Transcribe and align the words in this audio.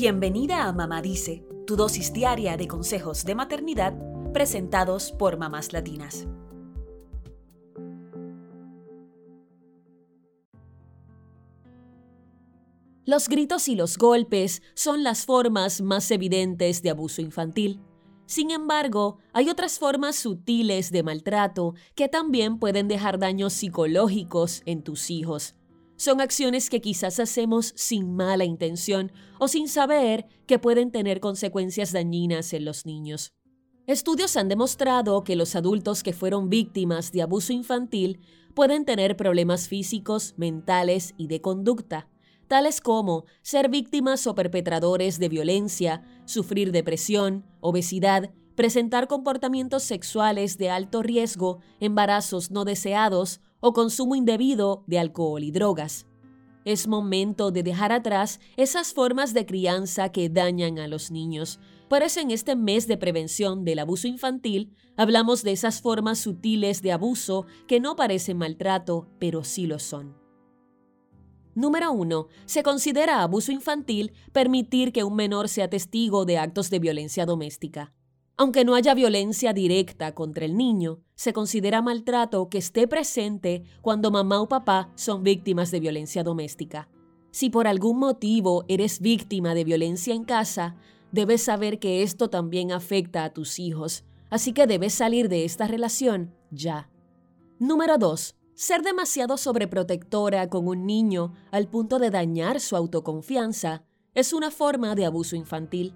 Bienvenida 0.00 0.68
a 0.68 0.72
Mamá 0.72 1.02
Dice, 1.02 1.44
tu 1.66 1.74
dosis 1.74 2.12
diaria 2.12 2.56
de 2.56 2.68
consejos 2.68 3.24
de 3.24 3.34
maternidad 3.34 3.98
presentados 4.32 5.10
por 5.10 5.38
mamás 5.38 5.72
latinas. 5.72 6.28
Los 13.04 13.28
gritos 13.28 13.66
y 13.66 13.74
los 13.74 13.98
golpes 13.98 14.62
son 14.74 15.02
las 15.02 15.26
formas 15.26 15.80
más 15.80 16.08
evidentes 16.12 16.80
de 16.80 16.90
abuso 16.90 17.20
infantil. 17.20 17.80
Sin 18.26 18.52
embargo, 18.52 19.18
hay 19.32 19.50
otras 19.50 19.80
formas 19.80 20.14
sutiles 20.14 20.92
de 20.92 21.02
maltrato 21.02 21.74
que 21.96 22.06
también 22.08 22.60
pueden 22.60 22.86
dejar 22.86 23.18
daños 23.18 23.52
psicológicos 23.52 24.62
en 24.64 24.84
tus 24.84 25.10
hijos. 25.10 25.57
Son 25.98 26.20
acciones 26.20 26.70
que 26.70 26.80
quizás 26.80 27.18
hacemos 27.18 27.72
sin 27.74 28.14
mala 28.14 28.44
intención 28.44 29.10
o 29.40 29.48
sin 29.48 29.66
saber 29.66 30.26
que 30.46 30.60
pueden 30.60 30.92
tener 30.92 31.18
consecuencias 31.18 31.90
dañinas 31.90 32.52
en 32.52 32.64
los 32.64 32.86
niños. 32.86 33.34
Estudios 33.88 34.36
han 34.36 34.48
demostrado 34.48 35.24
que 35.24 35.34
los 35.34 35.56
adultos 35.56 36.04
que 36.04 36.12
fueron 36.12 36.50
víctimas 36.50 37.10
de 37.10 37.22
abuso 37.22 37.52
infantil 37.52 38.20
pueden 38.54 38.84
tener 38.84 39.16
problemas 39.16 39.66
físicos, 39.66 40.34
mentales 40.36 41.14
y 41.18 41.26
de 41.26 41.40
conducta, 41.40 42.08
tales 42.46 42.80
como 42.80 43.24
ser 43.42 43.68
víctimas 43.68 44.24
o 44.28 44.36
perpetradores 44.36 45.18
de 45.18 45.28
violencia, 45.28 46.04
sufrir 46.26 46.70
depresión, 46.70 47.44
obesidad, 47.60 48.30
presentar 48.54 49.08
comportamientos 49.08 49.82
sexuales 49.82 50.58
de 50.58 50.70
alto 50.70 51.02
riesgo, 51.02 51.58
embarazos 51.80 52.52
no 52.52 52.64
deseados 52.64 53.40
o 53.60 53.72
consumo 53.72 54.14
indebido 54.14 54.84
de 54.86 54.98
alcohol 54.98 55.42
y 55.42 55.50
drogas. 55.50 56.06
Es 56.64 56.86
momento 56.86 57.50
de 57.50 57.62
dejar 57.62 57.92
atrás 57.92 58.40
esas 58.56 58.92
formas 58.92 59.32
de 59.32 59.46
crianza 59.46 60.10
que 60.10 60.28
dañan 60.28 60.78
a 60.78 60.88
los 60.88 61.10
niños. 61.10 61.60
Por 61.88 62.02
eso 62.02 62.20
en 62.20 62.30
este 62.30 62.56
mes 62.56 62.86
de 62.86 62.98
prevención 62.98 63.64
del 63.64 63.78
abuso 63.78 64.06
infantil 64.06 64.74
hablamos 64.96 65.42
de 65.42 65.52
esas 65.52 65.80
formas 65.80 66.18
sutiles 66.18 66.82
de 66.82 66.92
abuso 66.92 67.46
que 67.66 67.80
no 67.80 67.96
parecen 67.96 68.36
maltrato, 68.36 69.08
pero 69.18 69.44
sí 69.44 69.66
lo 69.66 69.78
son. 69.78 70.14
Número 71.54 71.90
1. 71.90 72.28
Se 72.44 72.62
considera 72.62 73.22
abuso 73.22 73.50
infantil 73.50 74.12
permitir 74.32 74.92
que 74.92 75.02
un 75.02 75.16
menor 75.16 75.48
sea 75.48 75.68
testigo 75.68 76.24
de 76.24 76.38
actos 76.38 76.70
de 76.70 76.78
violencia 76.78 77.26
doméstica. 77.26 77.94
Aunque 78.40 78.64
no 78.64 78.76
haya 78.76 78.94
violencia 78.94 79.52
directa 79.52 80.14
contra 80.14 80.44
el 80.44 80.56
niño, 80.56 81.00
se 81.16 81.32
considera 81.32 81.82
maltrato 81.82 82.48
que 82.48 82.58
esté 82.58 82.86
presente 82.86 83.64
cuando 83.82 84.12
mamá 84.12 84.40
o 84.40 84.48
papá 84.48 84.92
son 84.94 85.24
víctimas 85.24 85.72
de 85.72 85.80
violencia 85.80 86.22
doméstica. 86.22 86.88
Si 87.32 87.50
por 87.50 87.66
algún 87.66 87.98
motivo 87.98 88.64
eres 88.68 89.00
víctima 89.00 89.54
de 89.54 89.64
violencia 89.64 90.14
en 90.14 90.22
casa, 90.22 90.76
debes 91.10 91.42
saber 91.42 91.80
que 91.80 92.04
esto 92.04 92.30
también 92.30 92.70
afecta 92.70 93.24
a 93.24 93.32
tus 93.32 93.58
hijos, 93.58 94.04
así 94.30 94.52
que 94.52 94.68
debes 94.68 94.94
salir 94.94 95.28
de 95.28 95.44
esta 95.44 95.66
relación 95.66 96.32
ya. 96.52 96.88
Número 97.58 97.98
2. 97.98 98.36
Ser 98.54 98.82
demasiado 98.82 99.36
sobreprotectora 99.36 100.48
con 100.48 100.68
un 100.68 100.86
niño 100.86 101.32
al 101.50 101.66
punto 101.66 101.98
de 101.98 102.10
dañar 102.10 102.60
su 102.60 102.76
autoconfianza 102.76 103.82
es 104.14 104.32
una 104.32 104.52
forma 104.52 104.94
de 104.94 105.06
abuso 105.06 105.34
infantil. 105.34 105.92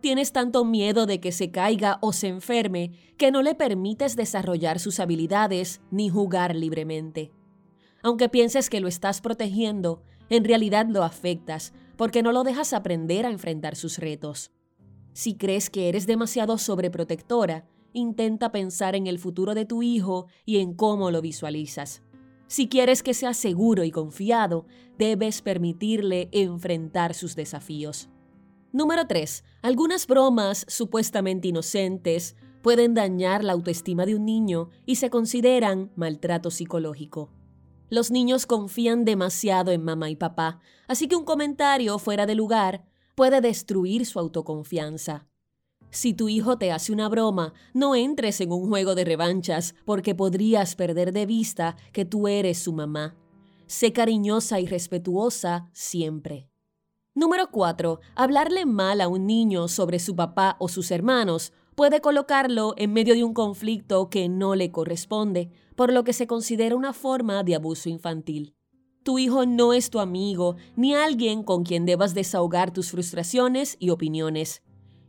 Tienes 0.00 0.32
tanto 0.32 0.64
miedo 0.64 1.04
de 1.04 1.20
que 1.20 1.30
se 1.30 1.50
caiga 1.50 1.98
o 2.00 2.12
se 2.12 2.28
enferme 2.28 2.92
que 3.18 3.30
no 3.30 3.42
le 3.42 3.54
permites 3.54 4.16
desarrollar 4.16 4.78
sus 4.78 4.98
habilidades 4.98 5.82
ni 5.90 6.08
jugar 6.08 6.56
libremente. 6.56 7.32
Aunque 8.02 8.30
pienses 8.30 8.70
que 8.70 8.80
lo 8.80 8.88
estás 8.88 9.20
protegiendo, 9.20 10.02
en 10.30 10.44
realidad 10.44 10.86
lo 10.88 11.04
afectas 11.04 11.74
porque 11.96 12.22
no 12.22 12.32
lo 12.32 12.44
dejas 12.44 12.72
aprender 12.72 13.26
a 13.26 13.30
enfrentar 13.30 13.76
sus 13.76 13.98
retos. 13.98 14.52
Si 15.12 15.34
crees 15.36 15.68
que 15.68 15.90
eres 15.90 16.06
demasiado 16.06 16.56
sobreprotectora, 16.56 17.66
intenta 17.92 18.52
pensar 18.52 18.94
en 18.94 19.06
el 19.06 19.18
futuro 19.18 19.54
de 19.54 19.66
tu 19.66 19.82
hijo 19.82 20.28
y 20.46 20.58
en 20.58 20.72
cómo 20.72 21.10
lo 21.10 21.20
visualizas. 21.20 22.02
Si 22.46 22.68
quieres 22.68 23.02
que 23.02 23.12
sea 23.12 23.34
seguro 23.34 23.84
y 23.84 23.90
confiado, 23.90 24.66
debes 24.96 25.42
permitirle 25.42 26.30
enfrentar 26.32 27.12
sus 27.14 27.36
desafíos. 27.36 28.08
Número 28.72 29.08
3. 29.08 29.42
Algunas 29.62 30.06
bromas 30.06 30.64
supuestamente 30.68 31.48
inocentes 31.48 32.36
pueden 32.62 32.94
dañar 32.94 33.42
la 33.42 33.52
autoestima 33.52 34.06
de 34.06 34.14
un 34.14 34.24
niño 34.24 34.70
y 34.86 34.96
se 34.96 35.10
consideran 35.10 35.90
maltrato 35.96 36.52
psicológico. 36.52 37.32
Los 37.88 38.12
niños 38.12 38.46
confían 38.46 39.04
demasiado 39.04 39.72
en 39.72 39.82
mamá 39.82 40.08
y 40.10 40.14
papá, 40.14 40.60
así 40.86 41.08
que 41.08 41.16
un 41.16 41.24
comentario 41.24 41.98
fuera 41.98 42.26
de 42.26 42.36
lugar 42.36 42.84
puede 43.16 43.40
destruir 43.40 44.06
su 44.06 44.20
autoconfianza. 44.20 45.26
Si 45.90 46.14
tu 46.14 46.28
hijo 46.28 46.56
te 46.56 46.70
hace 46.70 46.92
una 46.92 47.08
broma, 47.08 47.52
no 47.74 47.96
entres 47.96 48.40
en 48.40 48.52
un 48.52 48.68
juego 48.68 48.94
de 48.94 49.04
revanchas 49.04 49.74
porque 49.84 50.14
podrías 50.14 50.76
perder 50.76 51.12
de 51.12 51.26
vista 51.26 51.76
que 51.92 52.04
tú 52.04 52.28
eres 52.28 52.60
su 52.60 52.72
mamá. 52.72 53.16
Sé 53.66 53.92
cariñosa 53.92 54.60
y 54.60 54.66
respetuosa 54.66 55.68
siempre. 55.72 56.49
Número 57.20 57.50
4. 57.50 58.00
Hablarle 58.14 58.64
mal 58.64 59.02
a 59.02 59.06
un 59.06 59.26
niño 59.26 59.68
sobre 59.68 59.98
su 59.98 60.16
papá 60.16 60.56
o 60.58 60.68
sus 60.68 60.90
hermanos 60.90 61.52
puede 61.74 62.00
colocarlo 62.00 62.72
en 62.78 62.94
medio 62.94 63.12
de 63.12 63.24
un 63.24 63.34
conflicto 63.34 64.08
que 64.08 64.30
no 64.30 64.54
le 64.54 64.72
corresponde, 64.72 65.50
por 65.76 65.92
lo 65.92 66.02
que 66.02 66.14
se 66.14 66.26
considera 66.26 66.74
una 66.74 66.94
forma 66.94 67.44
de 67.44 67.56
abuso 67.56 67.90
infantil. 67.90 68.54
Tu 69.02 69.18
hijo 69.18 69.44
no 69.44 69.74
es 69.74 69.90
tu 69.90 70.00
amigo 70.00 70.56
ni 70.76 70.94
alguien 70.94 71.42
con 71.42 71.62
quien 71.62 71.84
debas 71.84 72.14
desahogar 72.14 72.70
tus 72.70 72.90
frustraciones 72.90 73.76
y 73.78 73.90
opiniones. 73.90 74.62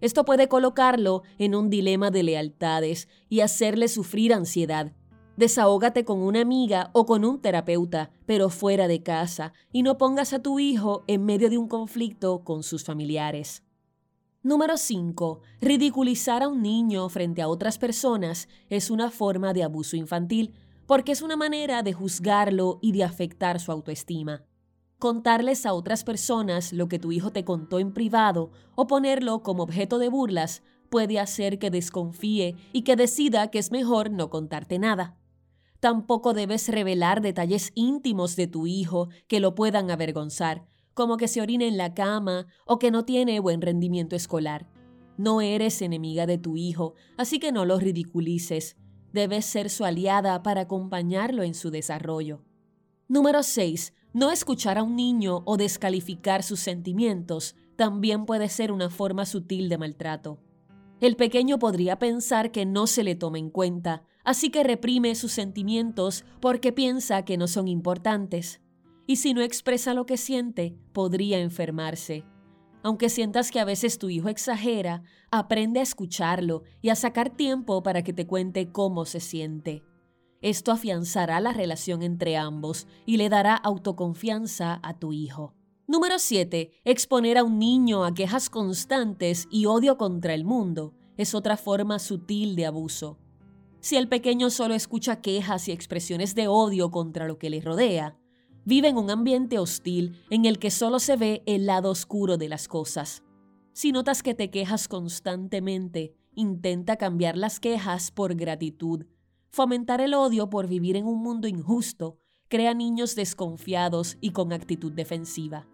Esto 0.00 0.24
puede 0.24 0.48
colocarlo 0.48 1.24
en 1.36 1.54
un 1.54 1.68
dilema 1.68 2.10
de 2.10 2.22
lealtades 2.22 3.06
y 3.28 3.40
hacerle 3.40 3.86
sufrir 3.86 4.32
ansiedad, 4.32 4.94
Desahógate 5.38 6.04
con 6.04 6.20
una 6.20 6.40
amiga 6.40 6.90
o 6.94 7.06
con 7.06 7.24
un 7.24 7.40
terapeuta, 7.40 8.10
pero 8.26 8.48
fuera 8.48 8.88
de 8.88 9.04
casa, 9.04 9.52
y 9.70 9.84
no 9.84 9.96
pongas 9.96 10.32
a 10.32 10.42
tu 10.42 10.58
hijo 10.58 11.04
en 11.06 11.24
medio 11.24 11.48
de 11.48 11.56
un 11.56 11.68
conflicto 11.68 12.42
con 12.42 12.64
sus 12.64 12.82
familiares. 12.82 13.62
Número 14.42 14.76
5. 14.76 15.40
Ridiculizar 15.60 16.42
a 16.42 16.48
un 16.48 16.60
niño 16.60 17.08
frente 17.08 17.40
a 17.40 17.46
otras 17.46 17.78
personas 17.78 18.48
es 18.68 18.90
una 18.90 19.12
forma 19.12 19.52
de 19.52 19.62
abuso 19.62 19.94
infantil, 19.94 20.54
porque 20.88 21.12
es 21.12 21.22
una 21.22 21.36
manera 21.36 21.84
de 21.84 21.92
juzgarlo 21.92 22.80
y 22.82 22.90
de 22.90 23.04
afectar 23.04 23.60
su 23.60 23.70
autoestima. 23.70 24.42
Contarles 24.98 25.66
a 25.66 25.72
otras 25.72 26.02
personas 26.02 26.72
lo 26.72 26.88
que 26.88 26.98
tu 26.98 27.12
hijo 27.12 27.30
te 27.30 27.44
contó 27.44 27.78
en 27.78 27.94
privado 27.94 28.50
o 28.74 28.88
ponerlo 28.88 29.44
como 29.44 29.62
objeto 29.62 30.00
de 30.00 30.08
burlas 30.08 30.64
puede 30.90 31.20
hacer 31.20 31.60
que 31.60 31.70
desconfíe 31.70 32.56
y 32.72 32.82
que 32.82 32.96
decida 32.96 33.52
que 33.52 33.60
es 33.60 33.70
mejor 33.70 34.10
no 34.10 34.30
contarte 34.30 34.80
nada. 34.80 35.14
Tampoco 35.80 36.34
debes 36.34 36.68
revelar 36.68 37.20
detalles 37.20 37.70
íntimos 37.74 38.34
de 38.34 38.46
tu 38.46 38.66
hijo 38.66 39.08
que 39.28 39.40
lo 39.40 39.54
puedan 39.54 39.90
avergonzar, 39.90 40.66
como 40.94 41.16
que 41.16 41.28
se 41.28 41.40
orina 41.40 41.64
en 41.64 41.76
la 41.76 41.94
cama 41.94 42.46
o 42.66 42.78
que 42.78 42.90
no 42.90 43.04
tiene 43.04 43.38
buen 43.38 43.60
rendimiento 43.60 44.16
escolar. 44.16 44.68
No 45.16 45.40
eres 45.40 45.80
enemiga 45.82 46.26
de 46.26 46.38
tu 46.38 46.56
hijo, 46.56 46.94
así 47.16 47.38
que 47.38 47.52
no 47.52 47.64
lo 47.64 47.78
ridiculices. 47.78 48.76
Debes 49.12 49.44
ser 49.44 49.70
su 49.70 49.84
aliada 49.84 50.42
para 50.42 50.62
acompañarlo 50.62 51.42
en 51.42 51.54
su 51.54 51.70
desarrollo. 51.70 52.42
Número 53.08 53.42
6. 53.42 53.94
No 54.12 54.30
escuchar 54.30 54.78
a 54.78 54.82
un 54.82 54.96
niño 54.96 55.42
o 55.44 55.56
descalificar 55.56 56.42
sus 56.42 56.60
sentimientos 56.60 57.54
también 57.76 58.26
puede 58.26 58.48
ser 58.48 58.72
una 58.72 58.90
forma 58.90 59.24
sutil 59.24 59.68
de 59.68 59.78
maltrato. 59.78 60.40
El 61.00 61.14
pequeño 61.14 61.60
podría 61.60 62.00
pensar 62.00 62.50
que 62.50 62.66
no 62.66 62.88
se 62.88 63.04
le 63.04 63.14
toma 63.14 63.38
en 63.38 63.50
cuenta, 63.50 64.02
así 64.28 64.50
que 64.50 64.62
reprime 64.62 65.14
sus 65.14 65.32
sentimientos 65.32 66.22
porque 66.42 66.70
piensa 66.70 67.24
que 67.24 67.38
no 67.38 67.48
son 67.48 67.66
importantes. 67.66 68.60
Y 69.06 69.16
si 69.16 69.32
no 69.32 69.40
expresa 69.40 69.94
lo 69.94 70.04
que 70.04 70.18
siente, 70.18 70.76
podría 70.92 71.38
enfermarse. 71.38 72.26
Aunque 72.82 73.08
sientas 73.08 73.50
que 73.50 73.58
a 73.58 73.64
veces 73.64 73.96
tu 73.96 74.10
hijo 74.10 74.28
exagera, 74.28 75.02
aprende 75.30 75.80
a 75.80 75.82
escucharlo 75.82 76.64
y 76.82 76.90
a 76.90 76.94
sacar 76.94 77.30
tiempo 77.30 77.82
para 77.82 78.04
que 78.04 78.12
te 78.12 78.26
cuente 78.26 78.70
cómo 78.70 79.06
se 79.06 79.20
siente. 79.20 79.82
Esto 80.42 80.72
afianzará 80.72 81.40
la 81.40 81.54
relación 81.54 82.02
entre 82.02 82.36
ambos 82.36 82.86
y 83.06 83.16
le 83.16 83.30
dará 83.30 83.54
autoconfianza 83.54 84.78
a 84.82 84.98
tu 84.98 85.14
hijo. 85.14 85.54
Número 85.86 86.18
7. 86.18 86.70
Exponer 86.84 87.38
a 87.38 87.44
un 87.44 87.58
niño 87.58 88.04
a 88.04 88.12
quejas 88.12 88.50
constantes 88.50 89.48
y 89.50 89.64
odio 89.64 89.96
contra 89.96 90.34
el 90.34 90.44
mundo 90.44 90.92
es 91.16 91.34
otra 91.34 91.56
forma 91.56 91.98
sutil 91.98 92.56
de 92.56 92.66
abuso. 92.66 93.16
Si 93.80 93.96
el 93.96 94.08
pequeño 94.08 94.50
solo 94.50 94.74
escucha 94.74 95.20
quejas 95.20 95.68
y 95.68 95.72
expresiones 95.72 96.34
de 96.34 96.48
odio 96.48 96.90
contra 96.90 97.26
lo 97.26 97.38
que 97.38 97.50
le 97.50 97.60
rodea, 97.60 98.18
vive 98.64 98.88
en 98.88 98.98
un 98.98 99.10
ambiente 99.10 99.58
hostil 99.58 100.20
en 100.30 100.44
el 100.44 100.58
que 100.58 100.70
solo 100.70 100.98
se 100.98 101.16
ve 101.16 101.42
el 101.46 101.66
lado 101.66 101.90
oscuro 101.90 102.36
de 102.36 102.48
las 102.48 102.66
cosas. 102.68 103.22
Si 103.72 103.92
notas 103.92 104.22
que 104.22 104.34
te 104.34 104.50
quejas 104.50 104.88
constantemente, 104.88 106.14
intenta 106.34 106.96
cambiar 106.96 107.36
las 107.36 107.60
quejas 107.60 108.10
por 108.10 108.34
gratitud. 108.34 109.06
Fomentar 109.50 110.00
el 110.00 110.14
odio 110.14 110.50
por 110.50 110.66
vivir 110.66 110.96
en 110.96 111.06
un 111.06 111.22
mundo 111.22 111.48
injusto 111.48 112.18
crea 112.48 112.74
niños 112.74 113.14
desconfiados 113.14 114.16
y 114.20 114.30
con 114.30 114.52
actitud 114.52 114.92
defensiva. 114.92 115.68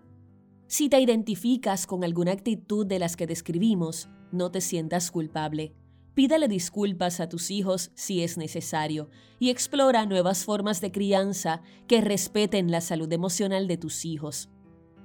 Si 0.67 0.89
te 0.89 1.01
identificas 1.01 1.87
con 1.87 2.05
alguna 2.05 2.33
actitud 2.33 2.87
de 2.87 2.99
las 2.99 3.17
que 3.17 3.27
describimos, 3.27 4.09
no 4.33 4.51
te 4.51 4.61
sientas 4.61 5.11
culpable. 5.11 5.75
Pídele 6.15 6.47
disculpas 6.47 7.19
a 7.19 7.29
tus 7.29 7.51
hijos 7.51 7.91
si 7.95 8.23
es 8.23 8.39
necesario 8.39 9.11
y 9.41 9.51
explora 9.51 10.07
nuevas 10.07 10.45
formas 10.45 10.81
de 10.81 10.93
crianza 10.93 11.61
que 11.89 12.01
respeten 12.01 12.71
la 12.71 12.81
salud 12.81 13.13
emocional 13.13 13.67
de 13.67 13.77
tus 13.77 14.05
hijos. 14.05 14.49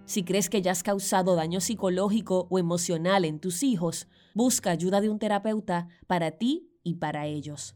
Si 0.06 0.24
crees 0.24 0.50
que 0.50 0.62
ya 0.62 0.72
has 0.72 0.84
causado 0.84 1.36
daño 1.36 1.62
psicológico 1.62 2.48
o 2.52 2.60
emocional 2.60 3.26
en 3.26 3.40
tus 3.40 3.64
hijos, 3.64 4.08
busca 4.36 4.70
ayuda 4.70 5.02
de 5.02 5.10
un 5.10 5.18
terapeuta 5.18 5.88
para 6.06 6.32
ti 6.32 6.70
y 6.84 6.96
para 6.96 7.26
ellos. 7.26 7.76